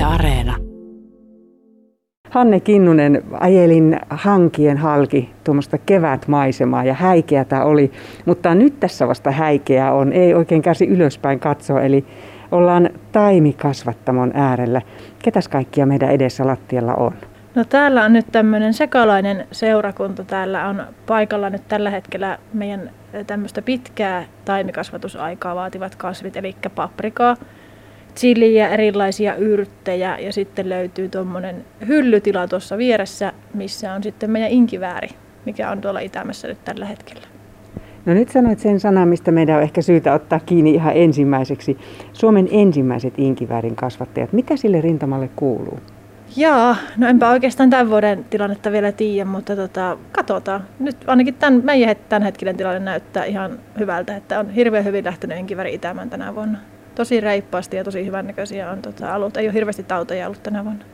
[0.00, 0.56] Yle Areena.
[2.30, 7.92] Hanne Kinnunen, ajelin hankien halki tuommoista kevätmaisemaa ja häikeätä oli,
[8.24, 12.04] mutta nyt tässä vasta häikeä on, ei oikein kärsi ylöspäin katsoa, eli
[12.50, 14.82] ollaan taimikasvattamon äärellä.
[15.22, 17.12] Ketäs kaikkia meidän edessä lattialla on?
[17.54, 20.24] No täällä on nyt tämmöinen sekalainen seurakunta.
[20.24, 22.90] Täällä on paikalla nyt tällä hetkellä meidän
[23.26, 27.36] tämmöistä pitkää taimikasvatusaikaa vaativat kasvit, eli paprikaa,
[28.16, 35.08] chiliä, erilaisia yrttejä ja sitten löytyy tuommoinen hyllytila tuossa vieressä, missä on sitten meidän inkivääri,
[35.46, 37.26] mikä on tuolla Itämässä nyt tällä hetkellä.
[38.06, 41.78] No nyt sanoit sen sanan, mistä meidän on ehkä syytä ottaa kiinni ihan ensimmäiseksi.
[42.12, 44.32] Suomen ensimmäiset inkiväärin kasvattajat.
[44.32, 45.80] Mitä sille rintamalle kuuluu?
[46.36, 50.64] Jaa, no enpä oikeastaan tämän vuoden tilannetta vielä tiedä, mutta tota, katsotaan.
[50.78, 55.38] Nyt ainakin tämän, meidän tämän hetkinen tilanne näyttää ihan hyvältä, että on hirveän hyvin lähtenyt
[55.38, 56.58] enkiväri itämään tänä vuonna.
[56.94, 59.36] Tosi reippaasti ja tosi hyvännäköisiä on tota, ollut.
[59.36, 60.84] Ei ole hirveästi tauteja ollut tänä vuonna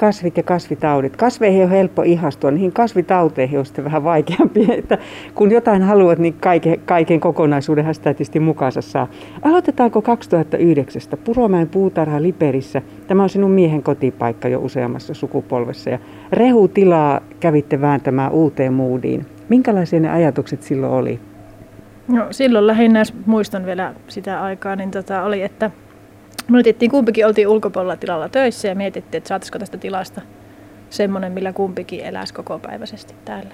[0.00, 1.16] kasvit ja kasvitaudit.
[1.16, 4.98] Kasveihin on helppo ihastua, niihin kasvitauteihin on sitten vähän vaikeampi, että
[5.34, 9.08] kun jotain haluat, niin kaiken, kaiken kokonaisuuden sitä tietysti mukaansa saa.
[9.42, 12.82] Aloitetaanko 2009 Puromäen puutarha Liperissä?
[13.06, 15.98] Tämä on sinun miehen kotipaikka jo useammassa sukupolvessa ja
[16.32, 19.26] rehutilaa kävitte vääntämään uuteen moodiin.
[19.48, 21.20] Minkälaisia ne ajatukset silloin oli?
[22.12, 25.70] No, silloin lähinnä, muistan vielä sitä aikaa, niin tota, oli, että
[26.48, 30.20] mietittiin, kumpikin oltiin ulkopuolella tilalla töissä ja mietittiin, että saataisiko tästä tilasta
[30.90, 33.50] semmoinen, millä kumpikin eläisi kokopäiväisesti täällä.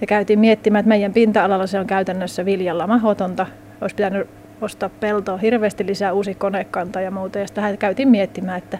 [0.00, 3.46] Ja käytiin miettimään, että meidän pinta-alalla se on käytännössä viljalla mahotonta.
[3.80, 4.28] Olisi pitänyt
[4.60, 7.38] ostaa peltoa hirveästi lisää uusi konekanta ja muuta.
[7.38, 8.78] Ja sitten käytiin miettimään, että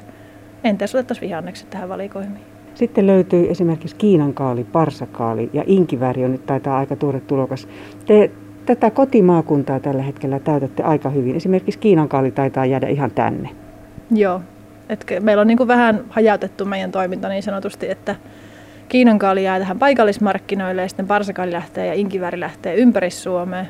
[0.65, 2.45] entäs otettaisiin vihannekset tähän valikoimiin.
[2.75, 7.69] Sitten löytyy esimerkiksi kiinankaali, parsakaali ja inkiväri on nyt taitaa aika tuore tulokas.
[8.07, 8.31] Te
[8.69, 11.37] tätä kotimaakuntaa tällä hetkellä täytätte aika hyvin.
[11.37, 13.49] Esimerkiksi Kiinan kaali taitaa jäädä ihan tänne.
[14.11, 14.41] Joo.
[14.89, 18.17] Et meillä on niin vähän hajautettu meidän toiminta niin sanotusti, että
[18.89, 23.65] Kiinan kaali jää tähän paikallismarkkinoille ja sitten parsakaali lähtee ja inkiväri lähtee ympäri Suomea.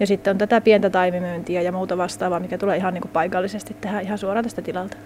[0.00, 3.76] Ja sitten on tätä pientä taimimyyntiä ja muuta vastaavaa, mikä tulee ihan niin kuin paikallisesti
[3.80, 4.96] tehdä ihan suoraan tästä tilalta.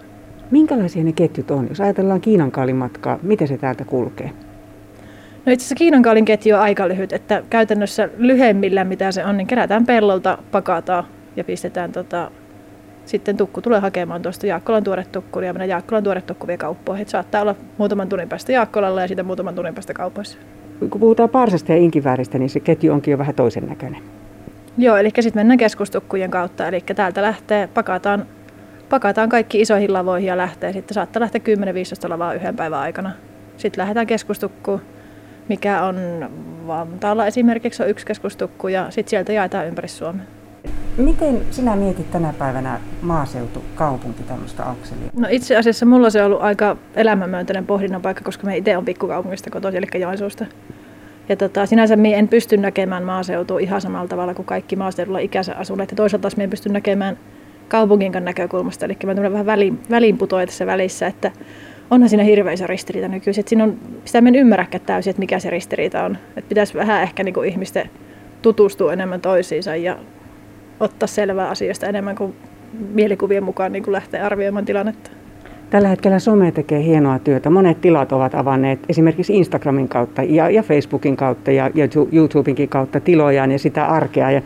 [0.51, 1.65] Minkälaisia ne ketjut on?
[1.69, 4.31] Jos ajatellaan Kiinan kaalin matkaa, miten se täältä kulkee?
[5.47, 9.47] No itse asiassa Kiinankaalin ketju on aika lyhyt, että käytännössä lyhemmillä mitä se on, niin
[9.47, 11.03] kerätään pellolta, pakataan
[11.35, 12.31] ja pistetään tota,
[13.05, 17.01] sitten tukku tulee hakemaan tuosta Jaakkolan tuoret tukku ja mennään Jaakkolan tuoret tukku vie kauppoihin.
[17.01, 20.37] Et saattaa olla muutaman tunnin päästä Jaakkolalla ja sitten muutaman tunnin päästä kaupoissa.
[20.89, 24.01] Kun puhutaan parsasta ja inkivääristä, niin se ketju onkin jo vähän toisen näköinen.
[24.77, 26.67] Joo, eli sitten mennään keskustukkujen kautta.
[26.67, 28.25] Eli täältä lähtee, pakataan,
[28.89, 30.73] pakataan kaikki isoihin lavoihin ja lähtee.
[30.73, 31.41] Sitten saattaa lähteä
[32.05, 33.11] 10-15 lavaa yhden päivän aikana.
[33.57, 34.81] Sitten lähdetään keskustukkuun
[35.49, 35.95] mikä on
[36.67, 40.25] Vantaalla esimerkiksi on yksi keskustukku ja sitten sieltä jaetaan ympäri Suomea.
[40.97, 45.09] Miten sinä mietit tänä päivänä maaseutu, kaupunki tämmöistä akselia?
[45.13, 48.85] No itse asiassa mulla se on ollut aika elämänmyönteinen pohdinnan paikka, koska me itse on
[48.85, 50.45] pikkukaupungista kotoisin, eli Joensuusta.
[51.29, 55.55] Ja tota, sinänsä minä en pysty näkemään maaseutua ihan samalla tavalla kuin kaikki maaseudulla ikänsä
[55.55, 55.91] asuneet.
[55.91, 57.17] Ja toisaalta taas minä en pysty näkemään
[57.67, 61.31] kaupungin näkökulmasta, eli mä tulen vähän väliin, väliinputoja tässä välissä, että
[61.91, 63.41] onhan siinä hirveä iso ristiriita nykyisin.
[63.41, 66.17] Että siinä on, sitä en ymmärräkään täysin, että mikä se ristiriita on.
[66.37, 67.89] Että pitäisi vähän ehkä niin kuin ihmisten
[68.41, 69.97] tutustua enemmän toisiinsa ja
[70.79, 72.33] ottaa selvää asioista enemmän kuin
[72.93, 75.11] mielikuvien mukaan niin kuin lähteä arvioimaan tilannetta.
[75.69, 77.49] Tällä hetkellä some tekee hienoa työtä.
[77.49, 82.99] Monet tilat ovat avanneet esimerkiksi Instagramin kautta ja, ja Facebookin kautta ja, ja YouTubenkin kautta
[82.99, 84.31] tilojaan ja sitä arkea.
[84.31, 84.41] Ja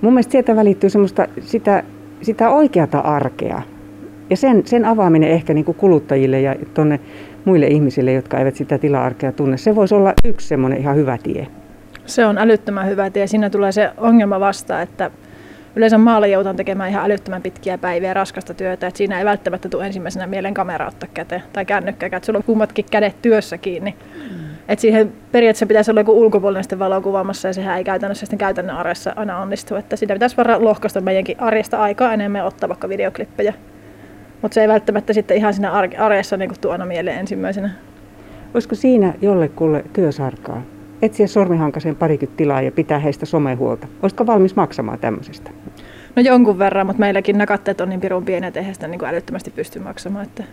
[0.00, 1.82] mun mielestä sieltä välittyy semmoista sitä,
[2.22, 3.62] sitä oikeata arkea,
[4.30, 7.00] ja sen, sen avaaminen ehkä niin kuin kuluttajille ja tuonne
[7.44, 11.46] muille ihmisille, jotka eivät sitä tila-arkea tunne, se voisi olla yksi semmoinen ihan hyvä tie.
[12.06, 13.26] Se on älyttömän hyvä tie.
[13.26, 15.10] Siinä tulee se ongelma vasta, että
[15.76, 19.86] yleensä maalla joutuu tekemään ihan älyttömän pitkiä päiviä raskasta työtä, että siinä ei välttämättä tule
[19.86, 23.94] ensimmäisenä mieleen kamera ottaa käteen tai kännykkää, että sulla on kummatkin kädet työssä kiinni.
[24.14, 24.40] Mm.
[24.68, 28.76] Et siihen periaatteessa pitäisi olla joku ulkopuolinen sitten valokuvaamassa ja sehän ei käytännössä sitten käytännön
[28.76, 29.76] arjessa aina onnistu.
[29.76, 33.54] Että sitä pitäisi varmaan lohkaista meidänkin arjesta aikaa enemmän ottaa vaikka videoklippejä
[34.42, 37.70] mutta se ei välttämättä sitten ihan siinä arjessa niin tuona mieleen ensimmäisenä.
[38.54, 40.62] Olisiko siinä jollekulle työsarkaa?
[41.02, 43.86] Etsiä sormihankaseen parikymmentä tilaa ja pitää heistä somehuolta.
[44.02, 45.50] Olisiko valmis maksamaan tämmöisestä?
[46.16, 49.50] No jonkun verran, mutta meilläkin nämä katteet on niin pirun pienet, eihän sitä niin älyttömästi
[49.50, 50.24] pysty maksamaan.
[50.24, 50.44] Että...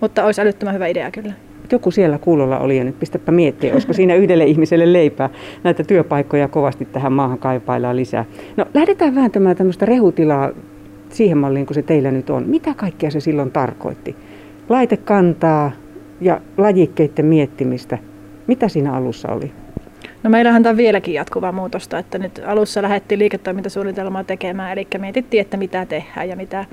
[0.00, 1.32] Mutta olisi älyttömän hyvä idea kyllä.
[1.72, 5.30] Joku siellä kuulolla oli ja nyt pistäpä miettiä, olisiko siinä yhdelle ihmiselle leipää.
[5.64, 8.24] Näitä työpaikkoja kovasti tähän maahan kaipaillaan lisää.
[8.56, 10.50] No lähdetään vääntämään tämmöistä rehutilaa
[11.12, 12.48] siihen malliin kuin se teillä nyt on.
[12.48, 14.16] Mitä kaikkea se silloin tarkoitti?
[14.68, 15.72] Laitekantaa
[16.20, 17.98] ja lajikkeiden miettimistä.
[18.46, 19.52] Mitä siinä alussa oli?
[20.22, 25.40] No meillähän tämä on vieläkin jatkuvaa muutosta, että nyt alussa lähdettiin liiketoimintasuunnitelmaa tekemään, eli mietittiin,
[25.40, 26.64] että mitä tehdään ja mitä,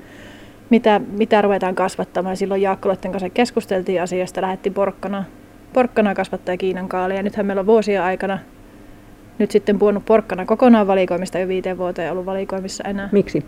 [0.70, 2.36] mitä, mitä ruvetaan kasvattamaan.
[2.36, 5.24] Silloin Jaakkoletten kanssa keskusteltiin asiasta, lähettiin porkkana,
[5.72, 7.16] porkkana kasvattaa Kiinan kaalia.
[7.16, 8.38] Ja nythän meillä on vuosia aikana
[9.38, 13.08] nyt sitten puhunut porkkana kokonaan valikoimista jo viiteen vuoteen ollut valikoimissa enää.
[13.12, 13.44] Miksi?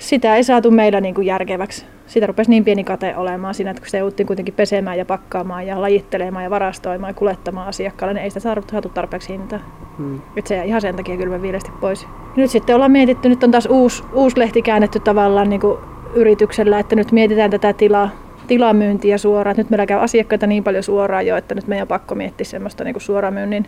[0.00, 1.86] Sitä ei saatu meillä niin kuin järkeväksi.
[2.06, 5.66] Sitä rupesi niin pieni kate olemaan siinä, että kun se jouttiin kuitenkin pesemään ja pakkaamaan
[5.66, 9.58] ja lajittelemaan ja varastoimaan ja kuljettamaan asiakkaalle, niin ei sitä saatu tarpeeksi hintaa.
[9.98, 10.20] Hmm.
[10.36, 12.06] Et se ihan sen takia kylmä viilesti pois.
[12.36, 15.78] Nyt sitten ollaan mietitty, nyt on taas uusi, uusi lehti käännetty tavallaan niin kuin
[16.14, 18.10] yrityksellä, että nyt mietitään tätä tilaa,
[18.46, 19.56] tilamyyntiä suoraan.
[19.56, 22.84] Nyt meillä käy asiakkaita niin paljon suoraan jo, että nyt meidän on pakko miettiä semmoista
[22.84, 23.66] niin kuin suoramyynnin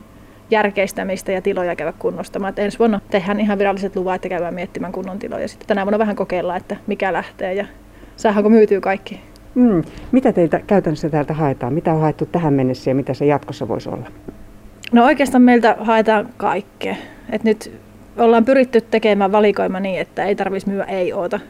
[0.52, 2.48] järkeistämistä ja tiloja käydä kunnostamaan.
[2.48, 5.48] Että ensi vuonna tehdään ihan viralliset luvat, että käydään miettimään kunnon tiloja.
[5.48, 7.66] Sitten tänä vuonna vähän kokeillaan, että mikä lähtee ja
[8.16, 9.20] saadaanko myytyy kaikki.
[9.54, 9.82] Mm.
[10.12, 11.72] Mitä teiltä käytännössä täältä haetaan?
[11.72, 14.06] Mitä on haettu tähän mennessä ja mitä se jatkossa voisi olla?
[14.92, 16.96] No oikeastaan meiltä haetaan kaikkea.
[17.30, 17.72] Et nyt
[18.18, 21.40] ollaan pyritty tekemään valikoima niin, että ei tarvitsisi myyä ei-oota.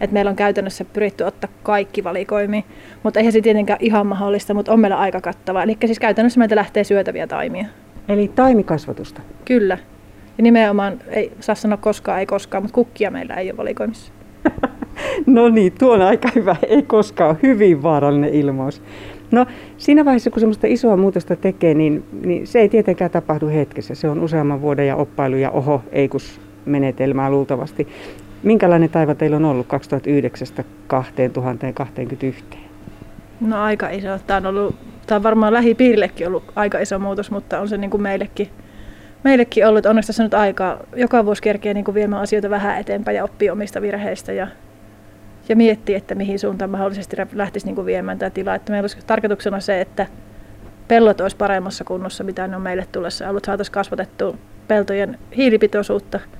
[0.00, 2.64] Et meillä on käytännössä pyritty ottaa kaikki valikoimi,
[3.02, 5.62] mutta eihän se tietenkään ihan mahdollista, mutta on meillä aika kattava.
[5.62, 7.66] Eli siis käytännössä meiltä lähtee syötäviä taimia.
[8.08, 9.20] Eli taimikasvatusta?
[9.44, 9.78] Kyllä.
[10.38, 14.12] Ja nimenomaan, ei saa sanoa koskaan, ei koskaan, mutta kukkia meillä ei ole valikoimissa.
[15.26, 16.56] no niin, tuo on aika hyvä.
[16.68, 17.36] Ei koskaan.
[17.42, 18.82] Hyvin vaarallinen ilmaus.
[19.30, 19.46] No
[19.78, 23.94] siinä vaiheessa, kun semmoista isoa muutosta tekee, niin, niin se ei tietenkään tapahdu hetkessä.
[23.94, 26.10] Se on useamman vuoden ja oppailu ja oho, ei
[26.64, 27.88] menetelmää luultavasti.
[28.42, 29.66] Minkälainen taiva teillä on ollut
[32.52, 32.58] 2009-2021?
[33.40, 34.08] No aika iso.
[34.26, 34.74] Tämä on, ollut,
[35.08, 38.48] tämä on varmaan lähipiirillekin ollut aika iso muutos, mutta on se niin kuin meillekin,
[39.24, 39.86] meillekin ollut.
[39.86, 43.50] Onneksi tässä nyt aika, joka vuosi kerkee niin kuin viemään asioita vähän eteenpäin ja oppii
[43.50, 44.46] omista virheistä ja,
[45.48, 48.54] ja miettii, että mihin suuntaan mahdollisesti lähtisi niin kuin viemään tämä tila.
[48.54, 50.06] Että meillä olisi tarkoituksena se, että
[50.88, 53.44] pellot olisi paremmassa kunnossa, mitä ne on meille tulossa ollut.
[53.44, 54.36] Saataisiin kasvatettua
[54.68, 56.20] peltojen hiilipitoisuutta–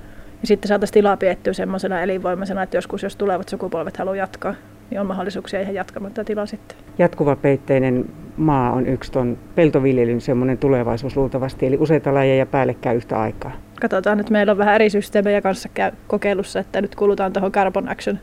[0.41, 4.55] ja sitten saataisiin tilaa piettyä semmoisena elinvoimaisena, että joskus jos tulevat sukupolvet haluaa jatkaa,
[4.89, 6.77] niin on mahdollisuuksia ihan jatkamaan tätä tilaa sitten.
[6.97, 8.05] Jatkuvapeitteinen
[8.39, 13.51] maa on yksi tuon peltoviljelyn semmoinen tulevaisuus luultavasti, eli useita lajeja päällekkäin yhtä aikaa.
[13.81, 15.69] Katsotaan nyt, meillä on vähän eri systeemejä kanssa
[16.07, 18.19] kokeilussa, että nyt kulutaan tuohon Carbon Action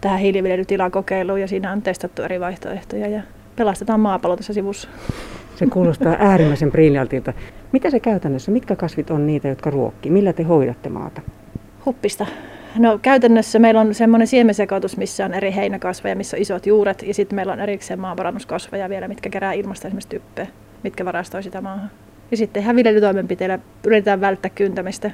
[0.00, 3.22] tähän hiiliviljelytilan kokeiluun ja siinä on testattu eri vaihtoehtoja ja
[3.56, 4.88] pelastetaan maapallo tässä sivussa.
[5.56, 7.32] Se kuulostaa äärimmäisen briljantilta.
[7.72, 10.12] Mitä se käytännössä, mitkä kasvit on niitä, jotka ruokkii?
[10.12, 11.20] Millä te hoidatte maata?
[11.86, 12.26] Huppista.
[12.76, 17.02] No käytännössä meillä on semmoinen siemensekoitus, missä on eri heinäkasveja, missä on isot juuret.
[17.02, 20.46] Ja sitten meillä on erikseen maanparannuskasveja vielä, mitkä kerää ilmasta esimerkiksi typpeä,
[20.82, 21.90] mitkä varastoi sitä maahan.
[22.30, 25.10] Ja sitten ihan viljelytoimenpiteillä yritetään välttää kyntämistä,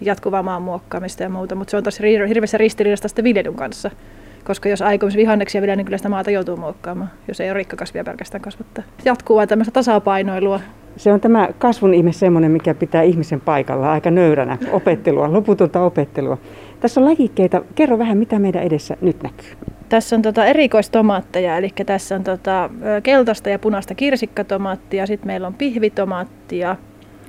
[0.00, 3.90] jatkuvaa maan muokkaamista ja muuta, mutta se on tosi hirveässä ristiriidassa sitten viljelyn kanssa.
[4.44, 8.04] Koska jos aikomus vihanneksia vielä, niin kyllä sitä maata joutuu muokkaamaan, jos ei ole rikkakasvia
[8.04, 8.84] pelkästään kasvattaa.
[9.04, 10.60] Jatkuvaa tämmöistä tasapainoilua.
[10.98, 16.38] Se on tämä kasvun ihme semmoinen, mikä pitää ihmisen paikalla aika nöyränä opettelua, loputonta opettelua.
[16.80, 17.62] Tässä on lajikkeita.
[17.74, 19.50] Kerro vähän, mitä meidän edessä nyt näkyy.
[19.88, 22.70] Tässä on tota erikoistomaatteja, eli tässä on tota
[23.02, 26.76] keltaista ja punaista kirsikkatomaattia, sitten meillä on pihvitomaattia,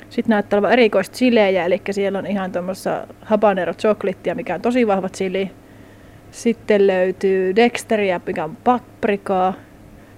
[0.10, 4.88] sitten näyttää olevan erikoista chilejä, eli siellä on ihan tuommoista habanero chocolittea, mikä on tosi
[4.88, 5.52] vahva chili.
[6.32, 9.54] Sitten löytyy dexteriä, mikä on paprikaa.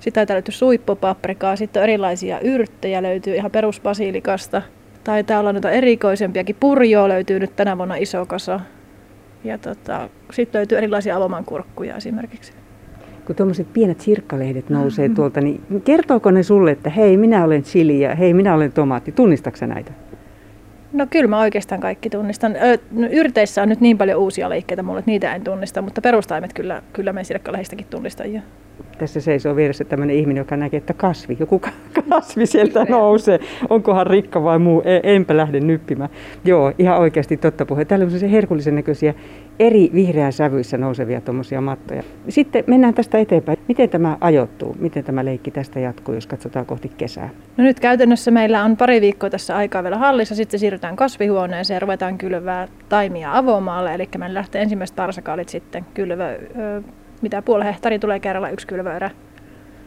[0.01, 1.55] Sitten taitaa löytyä suippopaprikaa.
[1.55, 4.61] Sitten on erilaisia yrttejä, löytyy ihan perusbasiilikasta.
[5.03, 6.55] Taitaa olla noita erikoisempiakin.
[6.59, 8.59] Purjoa löytyy nyt tänä vuonna iso kasa.
[9.43, 12.53] Ja tota, sitten löytyy erilaisia avomankurkkuja esimerkiksi.
[13.25, 15.15] Kun tuommoiset pienet sirkkalehdet nousee mm-hmm.
[15.15, 19.11] tuolta, niin kertooko ne sulle, että hei, minä olen chili ja hei, minä olen tomaatti?
[19.11, 19.91] Tunnistatko näitä?
[20.93, 22.55] No kyllä mä oikeastaan kaikki tunnistan.
[22.91, 26.53] no, yrteissä on nyt niin paljon uusia liikkeitä mulle, että niitä en tunnista, mutta perustaimet
[26.53, 28.41] kyllä, kyllä me sirkkalehistäkin tunnistajia.
[28.97, 31.61] Tässä seisoo vieressä tämmöinen ihminen, joka näkee, että kasvi, joku
[32.09, 33.39] kasvi sieltä nousee.
[33.69, 36.09] Onkohan rikka vai muu, e, enpä lähde nyppimään.
[36.45, 37.85] Joo, ihan oikeasti totta puhe.
[37.85, 39.13] Täällä on se herkullisen näköisiä
[39.59, 42.03] eri vihreän sävyissä nousevia tuommoisia mattoja.
[42.29, 43.57] Sitten mennään tästä eteenpäin.
[43.67, 44.75] Miten tämä ajoittuu?
[44.79, 47.29] Miten tämä leikki tästä jatkuu, jos katsotaan kohti kesää?
[47.57, 50.35] No nyt käytännössä meillä on pari viikkoa tässä aikaa vielä hallissa.
[50.35, 53.93] Sitten siirrytään kasvihuoneeseen ja ruvetaan kylvää taimia avomaalle.
[53.93, 56.39] Eli meillä lähtee ensimmäiset tarsakaalit sitten kylvö,
[57.21, 59.09] mitä puoli hehtaari tulee kerralla yksi kylvöerä.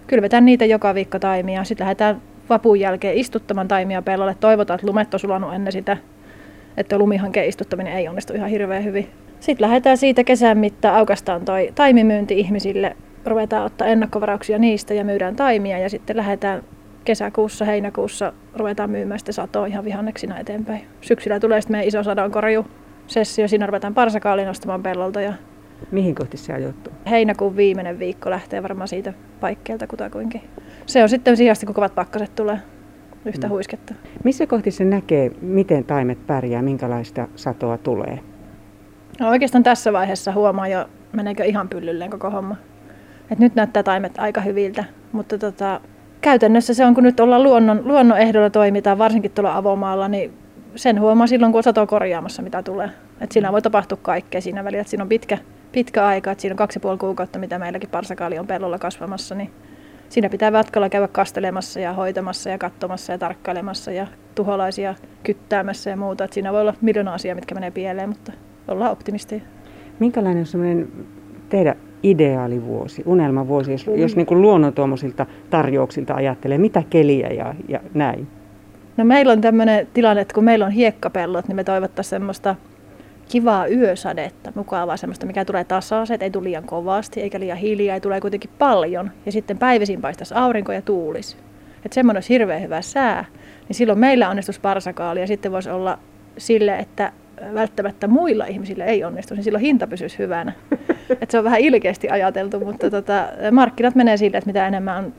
[0.06, 1.64] Kylvetään niitä joka viikko taimia.
[1.64, 4.36] Sitten lähdetään vapun jälkeen istuttamaan taimia pellolle.
[4.40, 5.96] Toivotaan, että lumet on sulanut ennen sitä,
[6.76, 9.08] että lumihankkeen istuttaminen ei onnistu ihan hirveän hyvin.
[9.40, 15.36] Sitten lähdetään siitä kesän mittaan, aukastaan toi taimimyynti ihmisille, ruvetaan ottaa ennakkovarauksia niistä ja myydään
[15.36, 16.62] taimia ja sitten lähdetään
[17.04, 20.86] kesäkuussa, heinäkuussa ruvetaan myymään sitten satoa ihan vihanneksina eteenpäin.
[21.00, 22.66] Syksyllä tulee sitten meidän iso sadonkorju
[23.06, 25.32] sessio, siinä ruvetaan parsakaali nostamaan pellolta ja
[25.90, 26.92] Mihin kohti se ajoittuu?
[27.10, 30.40] Heinäkuun viimeinen viikko lähtee varmaan siitä paikkeelta kutakuinkin.
[30.86, 32.58] Se on sitten sijasti, kun kovat pakkaset tulee
[33.24, 33.50] yhtä mm.
[33.50, 33.94] huisketta.
[34.24, 38.18] Missä kohti se näkee, miten taimet pärjää, minkälaista satoa tulee?
[39.20, 42.56] No oikeastaan tässä vaiheessa huomaa jo meneekö ihan pyllylleen koko homma.
[43.30, 45.80] Et nyt näyttää taimet aika hyviltä, mutta tota,
[46.20, 50.32] käytännössä se on, kun nyt ollaan luonnon, luonnon ehdolla toimitaan, varsinkin tuolla avomaalla, niin
[50.76, 52.90] sen huomaa silloin, kun on sato korjaamassa, mitä tulee.
[53.20, 55.38] Et siinä voi tapahtua kaikkea siinä välillä, että siinä on pitkä,
[55.74, 59.34] pitkä aika, että siinä on kaksi ja puoli kuukautta, mitä meilläkin parsakaali on pellolla kasvamassa,
[59.34, 59.50] niin
[60.08, 65.96] siinä pitää matkalla käydä kastelemassa ja hoitamassa ja katsomassa ja tarkkailemassa ja tuholaisia kyttäämässä ja
[65.96, 66.24] muuta.
[66.24, 68.32] Et siinä voi olla miljoona asiaa, mitkä menee pieleen, mutta
[68.68, 69.40] ollaan optimisteja.
[69.98, 70.88] Minkälainen on semmoinen
[71.48, 74.74] teidän ideaalivuosi, unelmavuosi, jos, jos niin kuin luonnon
[75.50, 78.26] tarjouksilta ajattelee, mitä keliä ja, ja näin?
[78.96, 82.54] No meillä on tämmöinen tilanne, että kun meillä on hiekkapellot, niin me toivottaisiin semmoista
[83.28, 88.00] kivaa yösadetta, mukavaa semmoista, mikä tulee tasaiset, ei tule liian kovasti eikä liian hiljaa, ei
[88.00, 89.10] tule kuitenkin paljon.
[89.26, 91.36] Ja sitten päivisin paistaisi aurinko ja tuulis.
[91.84, 93.24] Että semmoinen olisi hirveän hyvä sää,
[93.68, 95.98] niin silloin meillä onnistus parsakaali ja sitten voisi olla
[96.38, 97.12] sille, että
[97.54, 100.52] välttämättä muilla ihmisillä ei onnistu, niin silloin hinta pysyisi hyvänä.
[101.20, 105.12] Et se on vähän ilkeästi ajateltu, mutta tota, markkinat menee sille, että mitä enemmän on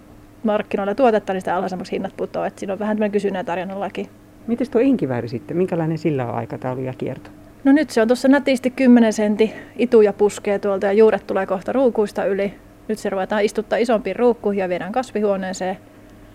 [0.43, 2.47] markkinoilla tuotetta, niin sitä alhaisemmaksi hinnat putoaa.
[2.47, 4.09] Et siinä on vähän tämmöinen kysynnän ja tarjonnan laki.
[4.47, 5.57] Miten tuo inkivääri sitten?
[5.57, 7.29] Minkälainen sillä on aikataulu ja kierto?
[7.65, 11.71] No nyt se on tuossa nätisti 10 sentti ituja puskee tuolta ja juuret tulee kohta
[11.71, 12.53] ruukuista yli.
[12.87, 15.77] Nyt se ruvetaan istuttaa isompiin ruukkuihin ja viedään kasvihuoneeseen.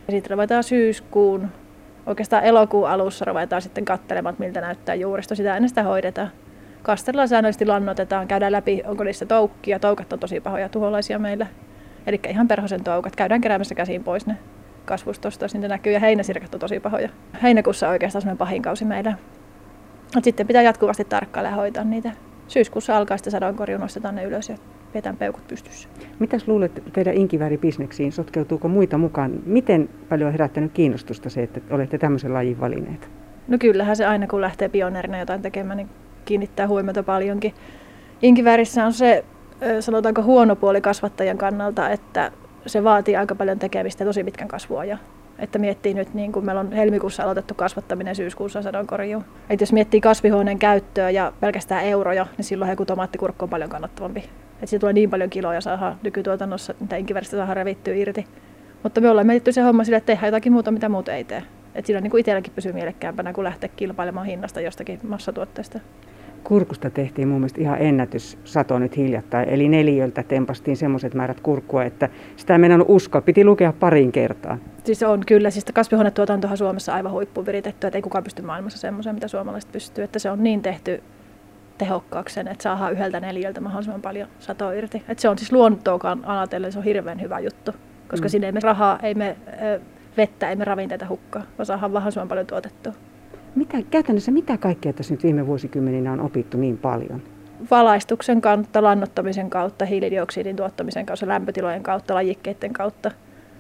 [0.07, 1.49] Ja sitten ruvetaan syyskuun,
[2.07, 5.35] oikeastaan elokuun alussa ruvetaan sitten katselemaan, miltä näyttää juuristo.
[5.35, 6.31] Sitä ennen sitä hoidetaan.
[6.83, 9.79] Kastellaan säännöllisesti, lannotetaan, käydään läpi, onko niissä toukkia.
[9.79, 11.47] Toukat on tosi pahoja tuholaisia meillä.
[12.07, 13.17] Eli ihan perhosen toukat.
[13.17, 14.37] Käydään keräämässä käsiin pois ne
[14.85, 15.93] kasvustosta, niitä näkyy.
[15.93, 17.09] Ja heinäsirkat on tosi pahoja.
[17.43, 19.15] Heinäkuussa on oikeastaan semmoinen pahin kausi meillä.
[20.14, 22.12] Mut sitten pitää jatkuvasti tarkkailla ja hoitaa niitä.
[22.49, 24.57] Syyskuussa alkaa sitten sadonkorju, nostetaan ne ylös ja
[24.93, 25.88] pidetään peukut pystyssä.
[26.19, 28.12] Mitäs luulet teidän inkivääribisneksiin?
[28.12, 29.33] Sotkeutuuko muita mukaan?
[29.47, 33.11] Miten paljon on herättänyt kiinnostusta se, että olette tämmöisen lajin valinneet?
[33.49, 35.88] No kyllähän se aina kun lähtee pioneerina jotain tekemään, niin
[36.25, 37.55] kiinnittää huomiota paljonkin.
[38.23, 39.25] Inkiväärissä on se,
[39.81, 42.33] sanotaanko huono puoli kasvattajan kannalta, että
[42.67, 44.99] se vaatii aika paljon tekemistä ja tosi pitkän kasvuajan.
[45.41, 49.25] Että miettii nyt, niin kun meillä on helmikuussa aloitettu kasvattaminen, syyskuussa sadonkorjuu.
[49.51, 54.21] Että jos miettii kasvihuoneen käyttöä ja pelkästään euroja, niin silloin joku tomaattikurkku on paljon kannattavampi.
[54.21, 58.27] Että siitä tulee niin paljon kiloja saada nykytuotannossa, mitä inkiväristä saadaan revittyä irti.
[58.83, 61.43] Mutta me ollaan mietitty se homma sille, että tehdään jotakin muuta, mitä muut ei tee.
[61.75, 65.81] Että siinä niin itselläkin pysyy mielekkäämpänä kuin lähteä kilpailemaan hinnasta jostakin massatuotteesta.
[66.45, 69.49] Kurkusta tehtiin mun mielestä ihan ennätyssato nyt hiljattain.
[69.49, 73.21] Eli neliöltä tempastiin semmoiset määrät kurkkua, että sitä ei mennä uskoa.
[73.21, 74.61] Piti lukea pariin kertaan.
[74.85, 79.29] Siis on kyllä, siis kasvihuonetuotantohan Suomessa aivan huippuviritetty, että ei kukaan pysty maailmassa semmoiseen, mitä
[79.29, 80.05] suomalaiset pystyy.
[80.05, 81.03] Että se on niin tehty
[81.79, 85.03] tehokkaaksi että saadaan yhdeltä neljältä mahdollisimman paljon satoa irti.
[85.09, 87.73] Että se on siis luontoakaan ajatellen, se on hirveän hyvä juttu,
[88.09, 88.31] koska mm.
[88.31, 89.37] sinne ei me rahaa, ei me
[90.17, 92.93] vettä, ei me ravinteita hukkaa, vaan saadaan mahdollisimman paljon tuotettua.
[93.54, 97.23] Mitä, käytännössä mitä kaikkea tässä nyt viime vuosikymmeninä on opittu niin paljon?
[97.71, 103.11] Valaistuksen kautta, lannottamisen kautta, hiilidioksidin tuottamisen kautta, lämpötilojen kautta, lajikkeiden kautta.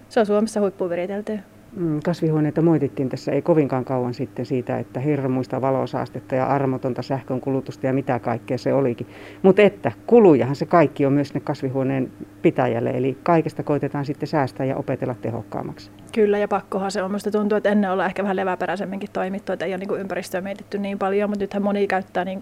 [0.08, 1.38] Se on Suomessa huippuviritelty.
[1.76, 7.86] Mm, kasvihuoneita moitittiin tässä ei kovinkaan kauan sitten siitä, että hirmuista valosaastetta ja armotonta sähkönkulutusta
[7.86, 9.06] ja mitä kaikkea se olikin.
[9.42, 12.10] Mutta että kulujahan se kaikki on myös ne kasvihuoneen
[12.42, 15.90] pitäjälle, eli kaikesta koitetaan sitten säästää ja opetella tehokkaammaksi.
[16.12, 17.10] Kyllä, ja pakkohan se on.
[17.10, 20.78] Minusta tuntuu, että ennen ollaan ehkä vähän leväperäisemminkin toimittu, että ei ole niin ympäristöä mietitty
[20.78, 22.40] niin paljon, mutta nythän moni käyttää niin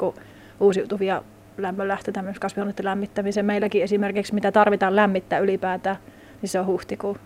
[0.60, 1.22] uusiutuvia
[1.58, 3.46] lämmönlähteitä myös kasvihuoneiden lämmittämiseen.
[3.46, 5.96] Meilläkin esimerkiksi, mitä tarvitaan lämmittää ylipäätään,
[6.42, 7.16] niin se on huhtikuu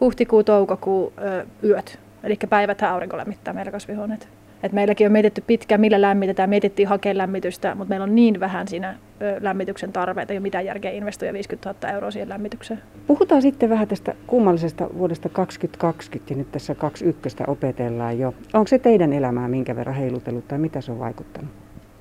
[0.00, 1.98] huhtikuu, toukokuu ö, yöt.
[2.24, 4.28] Eli päivät aurinko lämmittää meillä kasvihuoneet.
[4.62, 6.50] Et meilläkin on mietitty pitkään, millä lämmitetään.
[6.50, 10.64] Mietittiin hakea lämmitystä, mutta meillä on niin vähän siinä ö, lämmityksen tarpeita, ei ole mitään
[10.64, 12.82] järkeä investoida 50 000 euroa siihen lämmitykseen.
[13.06, 18.34] Puhutaan sitten vähän tästä kummallisesta vuodesta 2020 ja nyt tässä 21 opetellaan jo.
[18.52, 21.50] Onko se teidän elämää minkä verran heilutellut tai mitä se on vaikuttanut?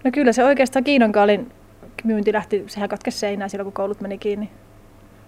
[0.03, 1.51] No kyllä se oikeastaan Kiinankaalin
[2.03, 4.49] myynti lähti, sehän katkesi seinään silloin kun koulut meni kiinni.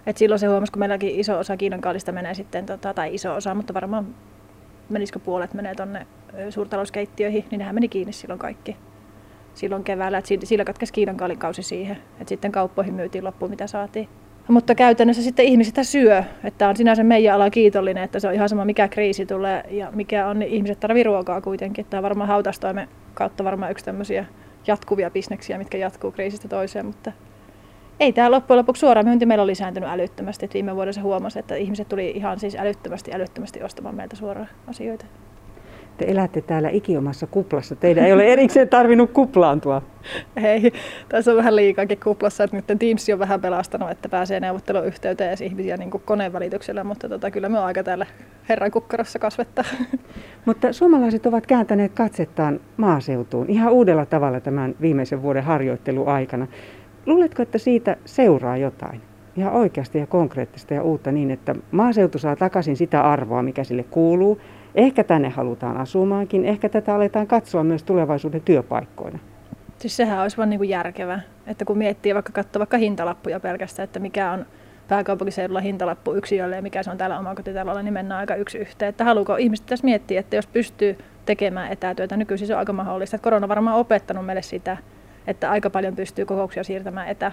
[0.05, 3.35] Et silloin se huomasi, kun meilläkin iso osa Kiinan kaalista menee sitten, tota, tai iso
[3.35, 4.07] osa, mutta varmaan
[4.89, 6.07] menisikö puolet menee tuonne
[6.49, 8.77] suurtalouskeittiöihin, niin nehän meni kiinni silloin kaikki.
[9.53, 13.67] Silloin keväällä, että sillä katkesi Kiinan kaalin kausi siihen, että sitten kauppoihin myytiin loppuun mitä
[13.67, 14.07] saatiin.
[14.47, 18.49] Mutta käytännössä sitten ihmiset syö, että on sinänsä meidän ala kiitollinen, että se on ihan
[18.49, 21.85] sama mikä kriisi tulee ja mikä on, niin ihmiset tarvii ruokaa kuitenkin.
[21.85, 24.25] Tämä on varmaan hautastoimen kautta varmaan yksi tämmöisiä
[24.67, 27.11] jatkuvia bisneksiä, mitkä jatkuu kriisistä toiseen, mutta
[28.01, 30.45] ei tämä loppujen lopuksi suora myynti meillä on lisääntynyt älyttömästi.
[30.45, 35.05] Et viime vuodessa huomasi, että ihmiset tuli ihan siis älyttömästi, älyttömästi ostamaan meiltä suoraan asioita.
[35.97, 37.75] Te elätte täällä ikiomassa kuplassa.
[37.75, 39.81] Teidän ei ole erikseen tarvinnut kuplaantua.
[40.35, 40.73] Ei,
[41.09, 45.41] tässä on vähän liikaakin kuplassa, että nyt Teams on vähän pelastanut, että pääsee neuvotteluyhteyteen edes
[45.41, 48.05] ihmisiä niin kuin koneen välityksellä, mutta tota, kyllä me on aika täällä
[48.49, 49.65] herran kukkarossa kasvettaa.
[50.45, 56.47] Mutta suomalaiset ovat kääntäneet katsettaan maaseutuun ihan uudella tavalla tämän viimeisen vuoden harjoitteluaikana.
[57.05, 59.01] Luuletko, että siitä seuraa jotain?
[59.37, 63.83] Ihan oikeasti ja konkreettista ja uutta niin, että maaseutu saa takaisin sitä arvoa, mikä sille
[63.83, 64.41] kuuluu.
[64.75, 69.19] Ehkä tänne halutaan asumaankin, ehkä tätä aletaan katsoa myös tulevaisuuden työpaikkoina.
[69.77, 73.83] Siis sehän olisi vaan niin kuin järkevä, että kun miettii vaikka katsoa vaikka hintalappuja pelkästään,
[73.83, 74.45] että mikä on
[74.87, 78.89] pääkaupunkiseudulla hintalappu yksilölle ja mikä se on täällä omakotitalolla, niin mennään aika yksi yhteen.
[78.89, 83.15] Että haluuko ihmiset tässä miettiä, että jos pystyy tekemään etätyötä, nykyisin se on aika mahdollista.
[83.15, 84.77] Että korona varmaan opettanut meille sitä,
[85.27, 87.31] että aika paljon pystyy kokouksia siirtämään etä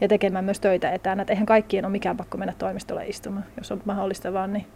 [0.00, 1.22] ja tekemään myös töitä etänä.
[1.22, 4.66] Että eihän kaikkien ole mikään pakko mennä toimistolle istumaan, jos on mahdollista vaan, niin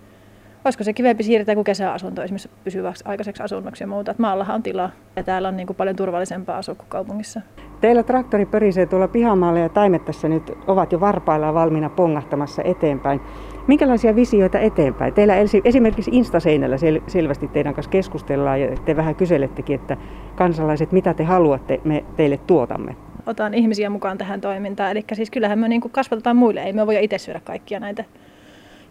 [0.65, 4.11] olisiko se kivempi siirtää kuin kesäasunto esimerkiksi pysyväksi aikaiseksi asunnoksi ja muuta.
[4.11, 7.41] Että maallahan on tilaa ja täällä on niin kuin paljon turvallisempaa asua kuin kaupungissa.
[7.81, 13.21] Teillä traktori pörisee tuolla pihamaalla ja taimet tässä nyt ovat jo varpaillaan valmiina pongahtamassa eteenpäin.
[13.67, 15.15] Minkälaisia visioita eteenpäin?
[15.15, 19.97] Teillä esimerkiksi Instaseinällä sel- selvästi teidän kanssa keskustellaan ja te vähän kyselettekin, että
[20.37, 22.97] kansalaiset, mitä te haluatte, me teille tuotamme.
[23.27, 24.91] Otan ihmisiä mukaan tähän toimintaan.
[24.91, 28.05] Eli siis kyllähän me niin kasvatetaan muille, ei me voi itse syödä kaikkia näitä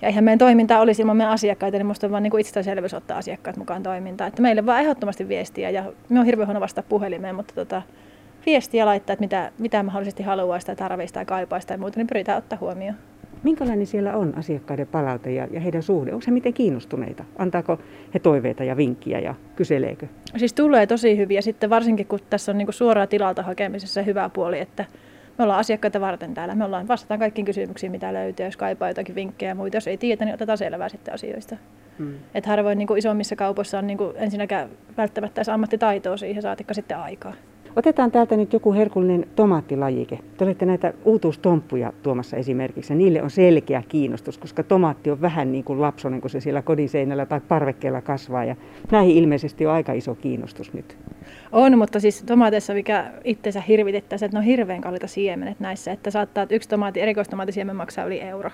[0.01, 3.17] ja eihän meidän toiminta olisi ilman meidän asiakkaita, niin minusta on vaan niin itsestäänselvyys ottaa
[3.17, 4.27] asiakkaat mukaan toimintaan.
[4.27, 7.81] Että meille vaan ehdottomasti viestiä ja me on hirveän huono vasta puhelimeen, mutta tota,
[8.45, 12.37] viestiä laittaa, että mitä, mitä mahdollisesti haluaisi tai tarvitsisi tai kaipaisi tai muuta, niin pyritään
[12.37, 12.95] ottaa huomioon.
[13.45, 16.13] Minkälainen siellä on asiakkaiden palaute ja, ja heidän suhde?
[16.13, 17.23] Onko he miten kiinnostuneita?
[17.37, 17.79] Antaako
[18.13, 20.07] he toiveita ja vinkkiä ja kyseleekö?
[20.37, 21.41] Siis tulee tosi hyviä.
[21.41, 24.85] Sitten varsinkin kun tässä on niin suoraa tilalta hakemisessa hyvä puoli, että
[25.37, 26.55] me ollaan asiakkaita varten täällä.
[26.55, 28.45] Me ollaan, vastataan kaikkiin kysymyksiin, mitä löytyy.
[28.45, 31.57] Jos kaipaa jotakin vinkkejä ja muita, jos ei tiedä, niin otetaan selvää sitten asioista.
[31.99, 32.13] Hmm.
[32.35, 36.73] Että harvoin niin kuin isommissa kaupoissa on niin kuin ensinnäkään välttämättä edes ammattitaitoa siihen, saatikka
[36.73, 37.33] sitten aikaa.
[37.75, 40.19] Otetaan täältä nyt joku herkullinen tomaattilajike.
[40.37, 45.51] Te olette näitä uutuustomppuja tuomassa esimerkiksi, ja niille on selkeä kiinnostus, koska tomaatti on vähän
[45.51, 48.55] niin kuin lapsonen, kun se siellä kodin seinällä tai parvekkeella kasvaa, ja
[48.91, 50.97] näihin ilmeisesti on aika iso kiinnostus nyt.
[51.51, 56.11] On, mutta siis tomaateissa, mikä itseensä hirvitettäisiin, että ne on hirveän kalliita siemenet näissä, että
[56.11, 58.49] saattaa, että yksi tomaati, erikoistomaatisiemen maksaa yli euro.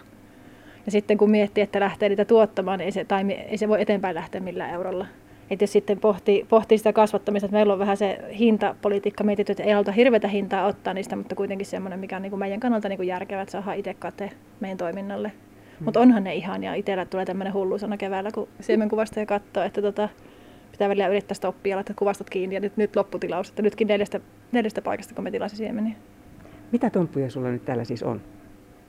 [0.85, 3.81] Ja sitten kun miettii, että lähtee niitä tuottamaan, niin ei se, tai ei se voi
[3.81, 5.05] eteenpäin lähteä millään eurolla.
[5.51, 9.63] Että jos sitten pohtii, pohtii sitä kasvattamista, että meillä on vähän se hintapolitiikka mietitty, että
[9.63, 12.89] ei haluta hirveätä hintaa ottaa niistä, mutta kuitenkin semmoinen, mikä on niin kuin meidän kannalta
[12.89, 15.29] niin kuin järkevä, että saadaan itse kate meidän toiminnalle.
[15.29, 15.85] Hmm.
[15.85, 19.81] Mutta onhan ne ihan, ja itsellä tulee tämmöinen hulluusana keväällä, kun siemenkuvasta ja katsoo, että
[19.81, 20.09] tota,
[20.71, 24.19] pitää välillä yrittää sitä oppia, että kuvastot kiinni ja nyt, nyt lopputilaus, että nytkin neljästä,
[24.51, 25.95] neljästä paikasta, kun me tilasin siemeniä.
[26.71, 28.21] Mitä tomppuja sulla nyt täällä siis on?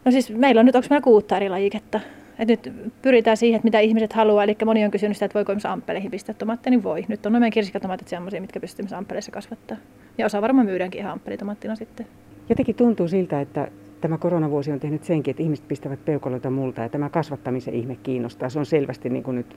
[0.05, 2.01] No siis meillä on nyt, onko meillä kuutta eri lajiketta?
[2.43, 4.45] Et nyt pyritään siihen, että mitä ihmiset haluaa.
[4.45, 7.05] Eli moni on kysynyt sitä, että voiko myös amppeleihin pistää tomaatteja, niin voi.
[7.09, 9.77] Nyt on meidän kirsikkatomaatit sellaisia, mitkä pystyy myös amppeleissa kasvattaa.
[10.19, 12.07] Ja osa varmaan myydäänkin ihan amppelitomaattina sitten.
[12.49, 13.69] Jotenkin tuntuu siltä, että
[14.01, 18.49] tämä koronavuosi on tehnyt senkin, että ihmiset pistävät peukaloita multa ja tämä kasvattamisen ihme kiinnostaa.
[18.49, 19.57] Se on selvästi niin kuin nyt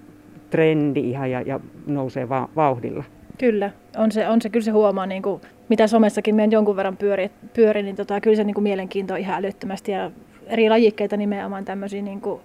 [0.49, 3.03] trendi ihan ja, ja nousee va- vauhdilla.
[3.37, 6.97] Kyllä, on se, on se, kyllä se huomaa, niin kuin, mitä somessakin meidän jonkun verran
[6.97, 10.11] pyöri, pyöri niin tota, kyllä se niin kuin mielenkiinto on ihan älyttömästi ja
[10.47, 12.41] eri lajikkeita nimenomaan tämmöisiä niin kuin,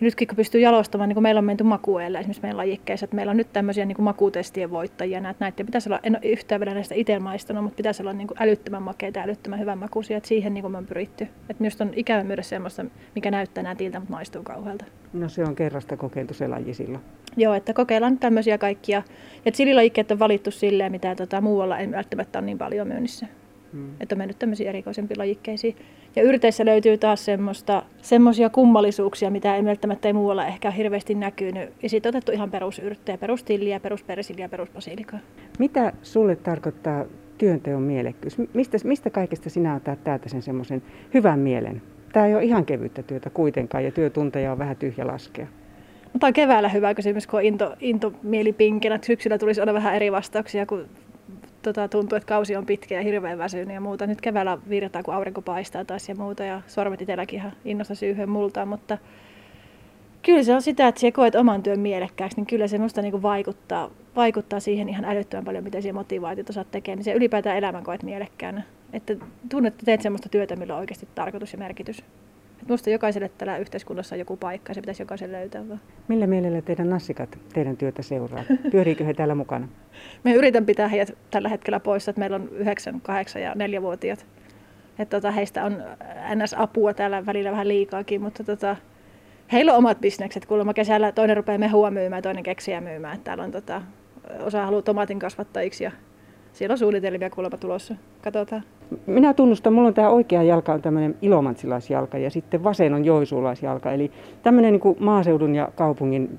[0.00, 3.30] nytkin kun pystyy jalostamaan, niin kuin meillä on menty makueelle esimerkiksi meidän lajikkeissa, että meillä
[3.30, 6.94] on nyt tämmöisiä niin makutestien voittajia, näitä, näitä pitäisi olla, en ole yhtään vielä näistä
[6.94, 10.62] itse maistanut, mutta pitäisi olla niin älyttömän makeita ja älyttömän hyvän makuisia, että siihen niin
[10.62, 11.24] kuin me on pyritty.
[11.24, 12.84] Että minusta on ikävä myydä semmoista,
[13.14, 14.84] mikä näyttää nätiltä, mutta maistuu kauhealta.
[15.12, 17.04] No se on kerrasta kokeiltu se laji silloin.
[17.36, 19.02] Joo, että kokeillaan tämmöisiä kaikkia.
[19.44, 23.26] Ja sililajikkeet on valittu silleen, mitä tota, muualla ei välttämättä ole niin paljon myynnissä.
[23.72, 23.90] Hmm.
[24.00, 25.76] Että on mennyt tämmöisiin erikoisempiin lajikkeisiin.
[26.16, 31.70] Ja yrteissä löytyy taas semmoista, semmoisia kummallisuuksia, mitä ei välttämättä ei muualla ehkä hirveästi näkynyt.
[31.82, 35.18] Ja sitten otettu ihan perusyrttejä, perustilliä, peruspersiliä, peruspasilikaa.
[35.58, 37.04] Mitä sulle tarkoittaa
[37.38, 38.38] työnteon mielekkyys?
[38.54, 40.82] Mistä, mistä kaikesta sinä otat täältä sen semmoisen
[41.14, 41.82] hyvän mielen?
[42.12, 45.46] Tämä ei ole ihan kevyttä työtä kuitenkaan ja työtunteja on vähän tyhjä laskea.
[46.12, 48.98] Mutta on keväällä hyvä kysymys, kun on into, into mieli pinkinä.
[49.02, 50.86] Syksyllä tulisi olla vähän eri vastauksia, kun
[51.62, 54.06] tota, tuntuu, että kausi on pitkä ja hirveän väsynyt ja muuta.
[54.06, 58.28] Nyt keväällä virtaa, kun aurinko paistaa taas ja muuta ja sormet itselläkin ihan innosta syyhyn
[58.28, 58.98] multaa, mutta
[60.22, 63.22] kyllä se on sitä, että sä koet oman työn mielekkääksi, niin kyllä se minusta niin
[63.22, 66.96] vaikuttaa, vaikuttaa siihen ihan älyttömän paljon, miten siihen motivaatiota saat tekemään.
[66.96, 68.62] Niin se ylipäätään elämän koet mielekkäänä.
[68.92, 69.16] Että
[69.48, 72.04] tunnet, että teet sellaista työtä, millä on oikeasti tarkoitus ja merkitys.
[72.68, 75.80] Minusta jokaiselle tällä yhteiskunnassa on joku paikka ja se pitäisi jokaisen löytää vaan.
[76.08, 78.44] Millä mielellä teidän nassikat teidän työtä seuraa?
[78.70, 79.68] Pyöriikö he täällä mukana?
[80.24, 84.26] Me yritän pitää heidät tällä hetkellä poissa, että meillä on 9, 8 ja 4-vuotiaat.
[84.98, 85.82] Että tota, heistä on
[86.34, 88.76] NS-apua täällä välillä vähän liikaakin, mutta tota,
[89.52, 90.46] heillä on omat bisnekset.
[90.46, 93.14] Kuulemma kesällä toinen rupeaa mehua myymään, toinen keksiä myymään.
[93.14, 93.82] Että täällä on tota,
[94.40, 95.92] osa haluaa tomaatin kasvattajiksi ja
[96.52, 97.94] siellä on suunnitelmia kuulemma tulossa.
[98.22, 98.62] Katsotaan.
[99.06, 103.92] Minä tunnustan, mulla on tämä oikea jalka on tämmöinen ilomantsilaisjalka ja sitten vasen on joisuulaisjalka.
[103.92, 104.10] Eli
[104.42, 106.38] tämmöinen niin maaseudun ja kaupungin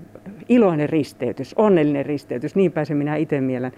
[0.49, 3.71] iloinen risteytys, onnellinen risteytys, niin pääsen minä itse mielen.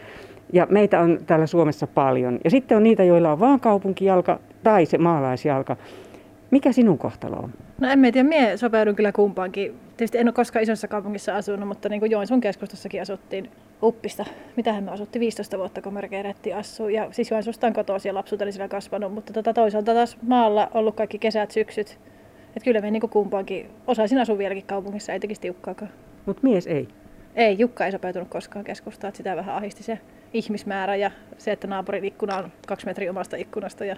[0.53, 2.39] Ja meitä on täällä Suomessa paljon.
[2.43, 5.75] Ja sitten on niitä, joilla on vaan kaupunkijalka tai se maalaisjalka.
[6.51, 7.49] Mikä sinun kohtalo on?
[7.79, 9.73] No en tiedä, minä sopeudun kyllä kumpaankin.
[9.97, 13.49] Tietysti en ole koskaan isossa kaupungissa asunut, mutta niin kuin Joensuun keskustassakin asuttiin
[13.83, 14.25] uppista.
[14.55, 16.91] Mitähän me asuttiin 15 vuotta, kun me kerättiin asua.
[16.91, 20.95] Ja siis Joensuusta on kotoa siellä lapsuuteni siellä kasvanut, mutta tota toisaalta taas maalla ollut
[20.95, 21.99] kaikki kesät, syksyt.
[22.47, 25.91] Että kyllä me niin kuin kumpaankin osaisin asua vieläkin kaupungissa, ei tekisi tiukkaakaan.
[26.25, 26.87] Mutta mies ei?
[27.35, 29.99] Ei, Jukka ei sopeutunut koskaan keskustaan, että sitä vähän ahisti se
[30.33, 33.95] ihmismäärä ja se, että naapurin ikkuna on kaksi metriä omasta ikkunasta ja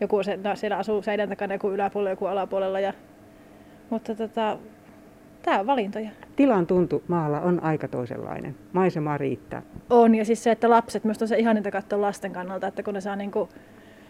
[0.00, 2.80] joku se, no, siellä asuu seinän takana, joku yläpuolella, joku alapuolella.
[2.80, 2.92] Ja,
[3.90, 4.58] mutta tota,
[5.42, 6.10] tämä on valintoja.
[6.36, 8.54] Tilan tuntu maalla on aika toisenlainen.
[8.72, 9.62] Maisema riittää.
[9.90, 12.94] On, ja siis se, että lapset, myös on se ihaninta katsoa lasten kannalta, että kun
[12.94, 13.48] ne saa niin kuin,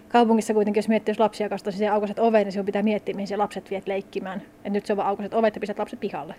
[0.09, 3.29] kaupungissa kuitenkin, jos miettii, jos lapsia kastaa siihen aukaiset ovet, niin sinun pitää miettiä, mihin
[3.29, 4.43] se lapset viet leikkimään.
[4.64, 6.35] Et nyt se on vaan aukaiset ovet ja pistät lapset pihalle.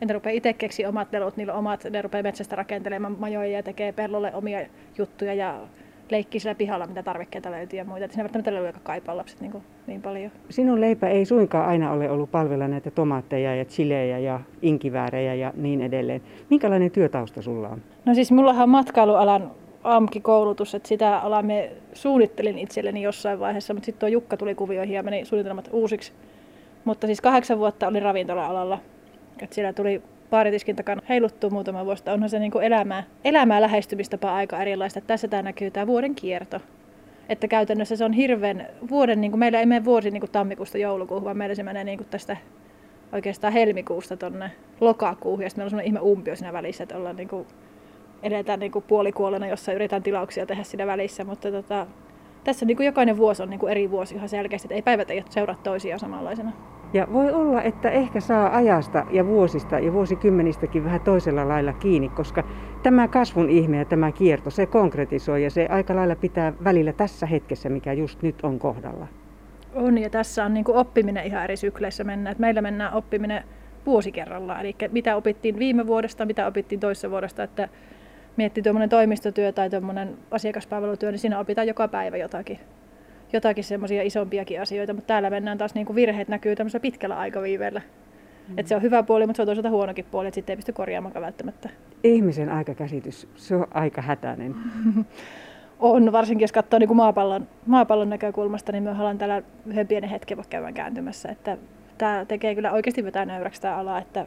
[0.00, 3.92] Entä rupeaa itse keksiä omat lelut, niillä omat, ne rupeaa metsästä rakentelemaan majoja ja tekee
[3.92, 4.66] pellolle omia
[4.98, 5.60] juttuja ja
[6.10, 8.04] leikkii siellä pihalla, mitä tarvikkeita löytyy ja muita.
[8.04, 10.30] Että siinä välttämättä leluja kaipaa lapset niin, kuin, niin paljon.
[10.50, 15.52] Sinun leipä ei suinkaan aina ole ollut palvella näitä tomaatteja ja chilejä ja inkiväärejä ja
[15.56, 16.22] niin edelleen.
[16.50, 17.82] Minkälainen työtausta sulla on?
[18.04, 19.50] No siis mullahan on matkailualan
[19.84, 24.94] AMK-koulutus, että sitä alaa me suunnittelin itselleni jossain vaiheessa, mutta sitten tuo Jukka tuli kuvioihin
[24.94, 26.12] ja meni suunnitelmat uusiksi.
[26.84, 28.78] Mutta siis kahdeksan vuotta oli ravintola-alalla.
[29.42, 32.12] Et siellä tuli baaritiskin takana heiluttua muutama vuosta.
[32.12, 35.00] Onhan se niinku elämää, elämää lähestymistapa aika erilaista.
[35.00, 36.60] Tässä tämä näkyy tämä vuoden kierto.
[37.28, 40.78] Että käytännössä se on hirveän vuoden, niin kuin meillä ei mene vuosi niin kuin tammikuusta
[40.78, 42.36] joulukuuhun, vaan meillä se menee niin kuin tästä
[43.12, 45.42] oikeastaan helmikuusta tonne lokakuuhun.
[45.42, 47.46] Ja sitten meillä on sellainen ihme umpio siinä välissä, että ollaan niin kuin,
[48.22, 51.24] edetään niin kuin puolikuolena, jossa yritetään tilauksia tehdä siinä välissä.
[51.24, 51.86] Mutta tota,
[52.44, 55.10] tässä niin kuin jokainen vuosi on niin kuin eri vuosi ihan selkeästi, että ei päivät
[55.10, 56.52] ei seuraa toisiaan samanlaisena.
[56.96, 62.08] Ja voi olla, että ehkä saa ajasta ja vuosista ja vuosikymmenistäkin vähän toisella lailla kiinni,
[62.08, 62.44] koska
[62.82, 67.26] tämä kasvun ihme ja tämä kierto, se konkretisoi ja se aika lailla pitää välillä tässä
[67.26, 69.06] hetkessä, mikä just nyt on kohdalla.
[69.74, 72.30] On ja tässä on niin oppiminen ihan eri sykleissä mennä.
[72.30, 73.44] Et meillä mennään oppiminen
[73.86, 74.60] vuosi kerrallaan.
[74.60, 77.68] Eli mitä opittiin viime vuodesta, mitä opittiin toisessa vuodesta, että
[78.36, 82.58] miettii tuommoinen toimistotyö tai tuommoinen asiakaspalvelutyö, niin siinä opitaan joka päivä jotakin
[83.36, 87.82] jotakin semmoisia isompiakin asioita, mutta täällä mennään taas niin kuin virheet näkyy tämmöisellä pitkällä aikaviiveellä.
[88.48, 88.58] Mm.
[88.58, 90.72] Että se on hyvä puoli, mutta se on toisaalta huonokin puoli, että sitten ei pysty
[90.72, 91.68] korjaamaan välttämättä.
[92.04, 94.54] Ihmisen aikakäsitys, se on aika hätäinen.
[95.78, 100.10] on, varsinkin jos katsoo niin kuin maapallon, maapallon näkökulmasta, niin me ollaan täällä yhden pienen
[100.10, 101.28] hetken vaikka käydään kääntymässä.
[101.28, 101.58] Että
[101.98, 104.26] tämä tekee kyllä oikeasti vetää nöyräksi tämä ala, että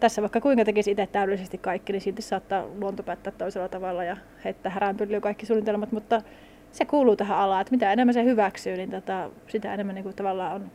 [0.00, 4.16] tässä vaikka kuinka tekisi itse täydellisesti kaikki, niin silti saattaa luonto päättää toisella tavalla ja
[4.44, 6.22] heittää häränpyllyä kaikki suunnitelmat, mutta
[6.72, 10.16] se kuuluu tähän alaan, että mitä enemmän se hyväksyy, niin tota, sitä enemmän niin kuin
[10.16, 10.70] tavallaan on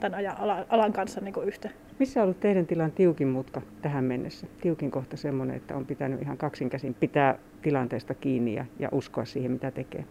[0.00, 0.36] tämän ajan,
[0.68, 1.70] alan kanssa niin kuin yhtä.
[1.98, 4.46] Missä on ollut teidän tilan tiukin mutka tähän mennessä?
[4.60, 9.52] Tiukin kohta semmoinen, että on pitänyt ihan kaksinkäsin pitää tilanteesta kiinni ja, ja uskoa siihen,
[9.52, 10.04] mitä tekee.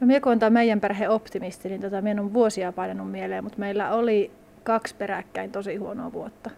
[0.00, 3.58] No minä kun on meidän perhe optimisti, niin tota, minä on vuosia painanut mieleen, mutta
[3.58, 4.30] meillä oli
[4.62, 6.50] kaksi peräkkäin tosi huonoa vuotta.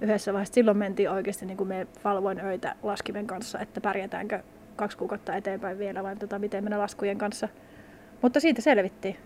[0.00, 4.42] Yhdessä vaiheessa silloin mentiin oikeasti, niin kuin me valvoin öitä laskimen kanssa, että pärjätäänkö
[4.76, 7.48] kaksi kuukautta eteenpäin vielä, vai tota, miten mennä laskujen kanssa.
[8.22, 9.16] Mutta siitä selvittiin.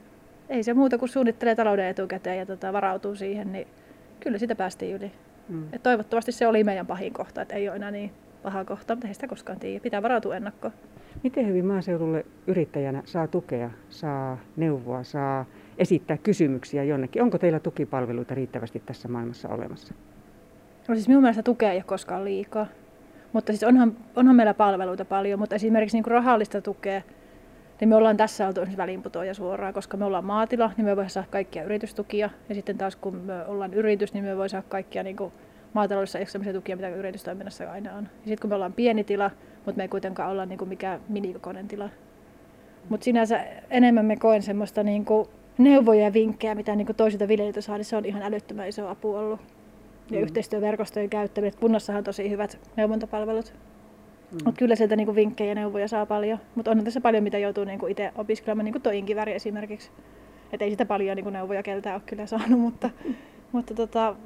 [0.49, 3.67] Ei se muuta kuin suunnittelee talouden etukäteen ja tota, varautuu siihen, niin
[4.21, 5.13] kyllä sitä päästiin yli.
[5.49, 5.65] Mm.
[5.73, 9.09] Et toivottavasti se oli meidän pahin kohta, että ei ole enää niin paha kohta, mutta
[9.09, 9.81] ei sitä koskaan tiedä.
[9.81, 10.73] Pitää varautua ennakkoon.
[11.23, 15.45] Miten hyvin maaseudulle yrittäjänä saa tukea, saa neuvoa, saa
[15.79, 17.23] esittää kysymyksiä jonnekin?
[17.23, 19.95] Onko teillä tukipalveluita riittävästi tässä maailmassa olemassa?
[20.89, 22.67] No siis minun mielestä tukea ei ole koskaan liikaa.
[23.33, 27.03] Mutta siis onhan, onhan meillä palveluita paljon, mutta esimerkiksi niin rahallista tukea,
[27.81, 31.29] niin me ollaan tässä oltu väliinputoja suoraan, koska me ollaan maatila, niin me voidaan saada
[31.31, 32.31] kaikkia yritystukia.
[32.49, 35.33] Ja sitten taas kun me ollaan yritys, niin me voidaan saada kaikkia niin kuin
[35.73, 38.05] maataloudessa sellaisia tukia, mitä yritystoiminnassa aina on.
[38.05, 41.01] Ja sitten kun me ollaan pieni tila, mutta me ei kuitenkaan olla niin kuin mikään
[41.09, 41.89] minikokoinen tila.
[42.89, 47.29] Mutta sinänsä enemmän me koen semmoista niin kuin neuvoja ja vinkkejä, mitä niin kuin toisilta
[47.29, 49.41] viljelijöiltä saa, niin se on ihan älyttömän iso apu ollut
[50.11, 50.23] ja mm.
[50.23, 51.59] yhteistyöverkostojen käyttäminen.
[51.61, 53.55] Kunnassahan on tosi hyvät neuvontapalvelut.
[54.33, 54.39] Mm.
[54.45, 56.39] Mutta kyllä sieltä niinku vinkkejä ja neuvoja saa paljon.
[56.55, 59.91] Mutta on tässä paljon, mitä joutuu niinku itse opiskelemaan, niin kuin tuo inkiväri esimerkiksi.
[60.53, 62.91] Että ei sitä paljon niinku neuvoja keltää ole kyllä saanut, mutta,
[63.53, 64.17] mutta tota,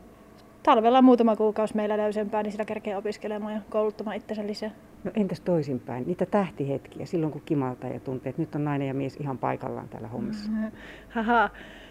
[0.62, 4.71] talvella on muutama kuukausi meillä löysempää, niin sillä kerkee opiskelemaan ja kouluttamaan itsensä lisää.
[5.05, 8.95] No entäs toisinpäin, niitä tähtihetkiä silloin kun kimaltaa ja tuntee, että nyt on nainen ja
[8.95, 10.51] mies ihan paikallaan täällä hommissa?
[11.09, 11.51] Haha.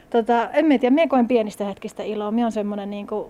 [0.10, 2.32] Tota, en tiedä, minä koen pienistä hetkistä iloa.
[2.32, 3.27] Minä on semmoinen niin kuin,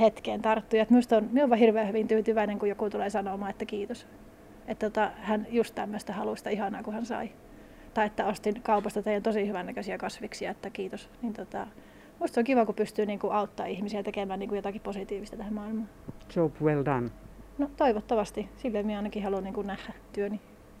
[0.00, 0.78] hetkeen tarttuu.
[0.78, 4.06] Ja minusta on, minä olen hirveän hyvin tyytyväinen, kun joku tulee sanomaan, että kiitos.
[4.68, 7.30] Että tota, hän just tämmöistä halusta ihanaa, kun hän sai.
[7.94, 11.10] Tai että ostin kaupasta teidän tosi hyvännäköisiä kasviksia, että kiitos.
[11.22, 11.66] Niin tota,
[12.20, 15.54] Minusta on kiva, kun pystyy niin kuin, auttaa ihmisiä tekemään niin kuin, jotakin positiivista tähän
[15.54, 15.88] maailmaan.
[16.36, 17.10] Job well done.
[17.58, 18.48] No toivottavasti.
[18.56, 20.40] Silleen minä ainakin haluan niin nähdä työni.